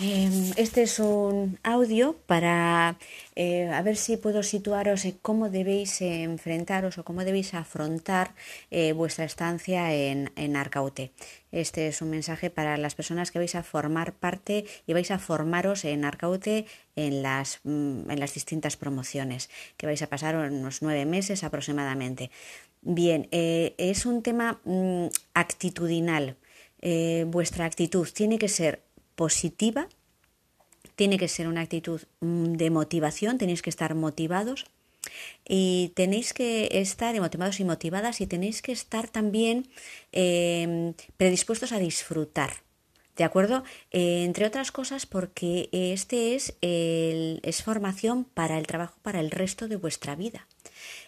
[0.00, 2.96] Em, este es un audio para
[3.34, 8.36] eh, a ver si puedo situaros en cómo debéis enfrentaros o cómo debéis afrontar
[8.70, 11.10] eh, vuestra estancia en, en, Arcaute.
[11.50, 15.18] Este es un mensaje para las personas que vais a formar parte y vais a
[15.18, 20.80] formaros en Arcaute en las, mm, en las distintas promociones, que vais a pasar unos
[20.80, 22.30] nueve meses aproximadamente.
[22.82, 26.36] Bien, eh, es un tema mm, actitudinal.
[27.26, 28.87] vuestra actitud tiene que ser
[29.18, 29.88] positiva,
[30.94, 34.66] tiene que ser una actitud mm, de motivación, tenéis que estar motivados
[35.44, 39.66] y tenéis que estar motivados y motivadas y tenéis que estar también
[40.12, 42.62] em, predispuestos a disfrutar.
[43.16, 43.64] ¿De acuerdo?
[43.90, 49.32] Eh, entre otras cosas porque este es, el, es formación para el trabajo para el
[49.32, 50.46] resto de vuestra vida.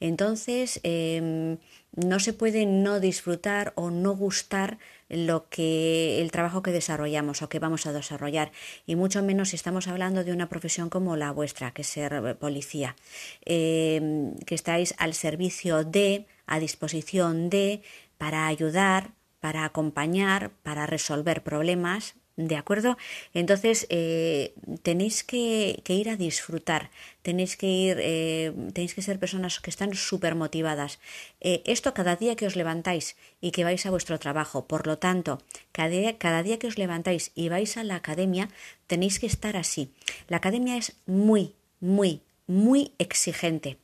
[0.00, 1.58] Entonces, em,
[1.96, 4.78] no se puede no disfrutar o no gustar
[5.08, 8.50] lo que el trabajo que desarrollamos o que vamos a desarrollar
[8.86, 12.36] y mucho menos si estamos hablando de una profesión como la vuestra que es ser
[12.38, 12.96] policía
[13.44, 17.82] em, que estáis al servicio de a disposición de
[18.18, 22.98] para ayudar para acompañar para resolver problemas ¿De acuerdo?
[23.32, 26.90] Entonces eh, tenéis que, ir a disfrutar,
[27.22, 30.98] tenéis que ir, eh, tenéis que ser personas que están súper motivadas.
[31.40, 34.66] Eh, esto cada día que os levantáis y que vais a vuestro trabajo.
[34.66, 38.48] Por lo tanto, cada día, cada día que os levantáis y vais a la academia,
[38.88, 39.92] tenéis que estar así.
[40.26, 43.78] La academia es muy, muy, muy exigente.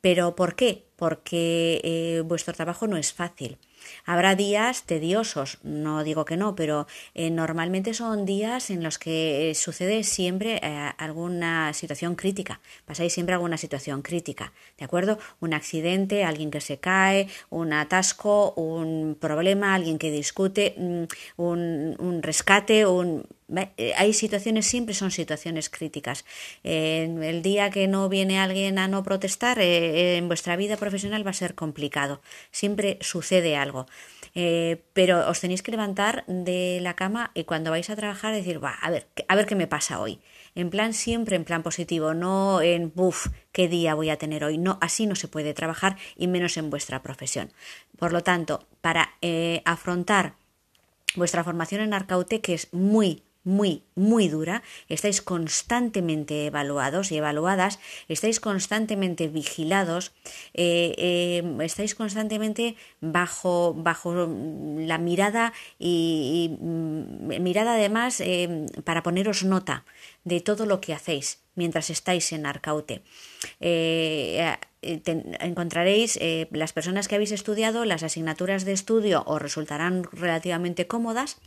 [0.00, 0.86] ¿Pero por qué?
[0.96, 3.58] Porque vuestro trabajo no es fácil
[4.04, 9.50] Habrá días tediosos, no digo que no, pero eh, normalmente son días en los que
[9.50, 15.18] eh, sucede siempre eh, alguna situación crítica, pasáis siempre alguna situación crítica, ¿de acuerdo?
[15.40, 21.04] Un accidente, alguien que se cae, un atasco, un problema, alguien que discute, mm,
[21.36, 23.26] un, un rescate, un
[23.96, 26.24] hay situaciones, siempre son situaciones críticas.
[26.62, 31.30] el día que no viene alguien a no protestar, eh, en vuestra vida profesional va
[31.30, 32.20] a ser complicado.
[32.50, 33.86] Siempre sucede algo.
[34.34, 38.62] Eh, pero os tenéis que levantar de la cama y cuando vais a trabajar decir,
[38.62, 40.20] va, a ver, a ver qué me pasa hoy.
[40.54, 44.58] En plan, siempre en plan positivo, no en, buf, qué día voy a tener hoy.
[44.58, 47.52] No, así no se puede trabajar y menos en vuestra profesión.
[47.98, 49.14] Por lo tanto, para
[49.64, 50.34] afrontar
[51.16, 57.78] vuestra formación en Arcaute, que es muy, muy, muy dura, estáis constantemente evaluados y evaluadas,
[58.08, 60.12] estáis constantemente vigilados,
[60.52, 64.28] eh, eh, estáis constantemente bajo, bajo
[64.76, 69.84] la mirada y, mm, mirada además eh, para poneros nota
[70.24, 73.02] de todo lo que hacéis mientras estáis en Arcaute.
[75.40, 76.18] encontraréis
[76.52, 81.38] las personas que habéis estudiado, las asignaturas de estudio os resultarán relativamente cómodas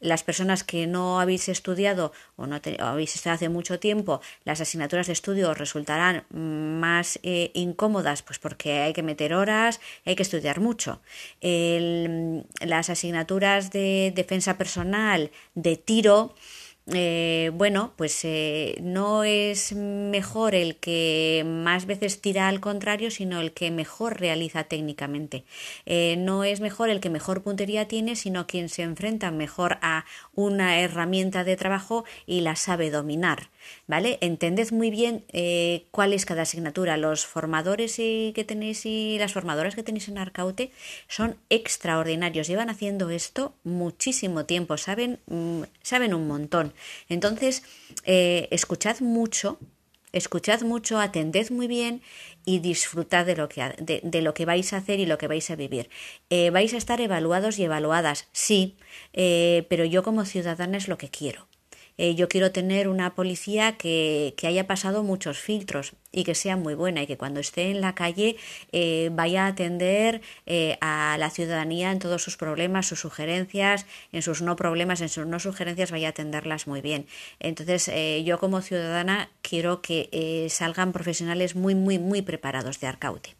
[0.00, 5.06] las personas que no habéis estudiado o no habéis estado hace mucho tiempo, las asignaturas
[5.06, 10.60] de estudio resultarán más eh, incómodas, pues porque hay que meter horas, hay que estudiar
[10.60, 11.00] mucho.
[11.40, 16.34] las asignaturas de defensa personal, de tiro,
[16.86, 23.40] eh, bueno, pues eh, no es mejor el que más veces tira al contrario, sino
[23.40, 25.44] el que mejor realiza técnicamente.
[25.86, 30.04] Eh, no es mejor el que mejor puntería tiene, sino quien se enfrenta mejor a
[30.34, 33.50] una herramienta de trabajo y la sabe dominar.
[33.86, 34.18] ¿Vale?
[34.20, 35.24] Entended muy bien
[35.90, 36.96] cuál es cada asignatura.
[36.96, 40.72] Los formadores que tenéis y las formadoras que tenéis en Arcaute
[41.08, 42.46] son extraordinarios.
[42.46, 46.72] Llevan haciendo esto muchísimo tiempo, saben, mm, saben un montón.
[47.08, 47.62] Entonces,
[48.04, 49.58] eh, escuchad mucho,
[50.12, 52.02] escuchad mucho, atended muy bien
[52.44, 55.50] y disfrutad de lo que, de, lo que vais a hacer y lo que vais
[55.50, 55.88] a vivir.
[56.30, 58.76] Eh, vais a estar evaluados y evaluadas, sí,
[59.12, 61.46] eh, pero yo como ciudadana es lo que quiero.
[61.98, 66.74] Yo quiero tener una policía que, que, haya pasado muchos filtros y que sea muy
[66.74, 68.36] buena y que cuando esté en la calle
[68.70, 74.22] eh, vaya a atender eh, a la ciudadanía en todos sus problemas, sus sugerencias, en
[74.22, 77.06] sus no problemas, en sus no sugerencias, vaya a atenderlas muy bien.
[77.40, 83.34] Entonces, eh, yo como ciudadana quiero que salgan profesionales muy, muy, muy preparados de Arcaute.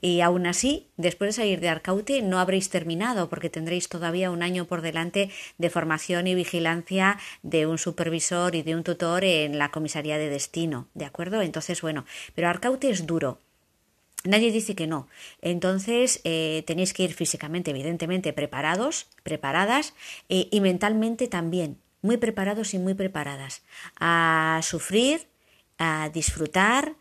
[0.00, 4.42] Y aún así, después de salir de Arcaute, no habréis terminado porque tendréis todavía un
[4.42, 9.58] año por delante de formación y vigilancia de un supervisor y de un tutor en
[9.58, 10.88] la comisaría de destino.
[10.94, 11.42] ¿De acuerdo?
[11.42, 12.04] Entonces, bueno,
[12.34, 13.38] pero Arcaute es duro.
[14.24, 15.08] Nadie dice que no.
[15.40, 19.94] Entonces eh, tenéis que ir físicamente, evidentemente, preparados, preparadas
[20.28, 23.62] eh, y mentalmente también, muy preparados y muy preparadas
[23.98, 25.26] a sufrir,
[25.78, 26.96] a disfrutar,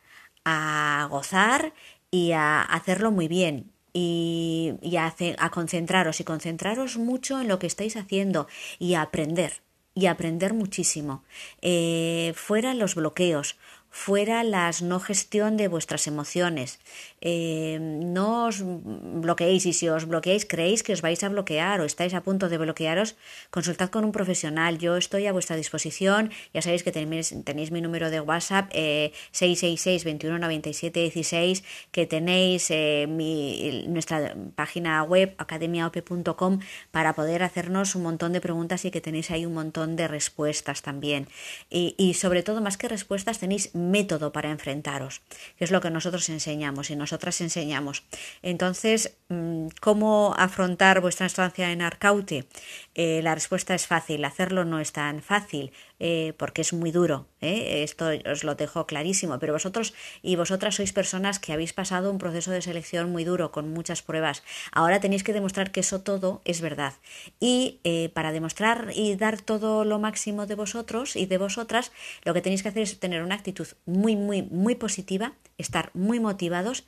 [0.45, 1.73] a gozar
[2.09, 3.71] y a hacerlo muy bien.
[3.91, 8.47] Y, a, concentraros y concentraros mucho en lo que estáis haciendo
[8.77, 9.61] y a aprender
[9.93, 11.23] y aprender muchísimo.
[11.61, 13.57] Eh, fuera los bloqueos,
[13.91, 16.79] fuera la no gestión de vuestras emociones.
[17.21, 21.85] Eh, no os bloqueéis y si os bloqueáis creéis que os vais a bloquear o
[21.85, 23.17] estáis a punto de bloquearos,
[23.49, 24.77] consultad con un profesional.
[24.77, 26.31] Yo estoy a vuestra disposición.
[26.53, 32.69] Ya sabéis que tenéis, tenéis mi número de WhatsApp eh, 666 21 16 que tenéis
[32.69, 36.59] eh, mi, nuestra página web academiaop.com
[36.91, 40.81] para poder hacernos un montón de preguntas y que tenéis ahí un montón de respuestas
[40.81, 41.27] también.
[41.69, 45.21] Y sobre todo, más que respuestas, tenéis método para enfrentaros,
[45.57, 48.03] que es lo que nosotros enseñamos y nosotras enseñamos.
[48.41, 52.47] Entonces, mm, ¿cómo afrontar vuestra estancia en Arcaute?
[52.95, 57.27] Eh, la respuesta es fácil, hacerlo no es tan fácil eh, porque es muy duro,
[57.41, 57.83] ¿eh?
[57.83, 62.17] esto os lo dejo clarísimo, pero vosotros y vosotras sois personas que habéis pasado un
[62.17, 64.43] proceso de selección muy duro, con muchas pruebas.
[64.71, 66.93] Ahora tenéis que demostrar que eso todo es verdad.
[67.39, 67.79] Y
[68.13, 71.91] para demostrar y dar todo lo máximo de vosotros y de vosotras,
[72.23, 76.19] lo que tenéis que hacer es tener una actitud muy, muy, muy positiva, estar muy
[76.19, 76.85] motivados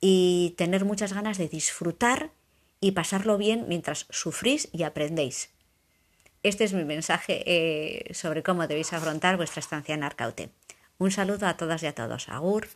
[0.00, 2.30] y tener muchas ganas de disfrutar
[2.80, 5.50] y pasarlo bien mientras sufrís y aprendéis.
[6.42, 10.50] Este es mi mensaje eh, sobre cómo debéis afrontar vuestra estancia en Arcaute.
[10.98, 12.28] Un saludo a todas y a todos.
[12.28, 12.68] Agur.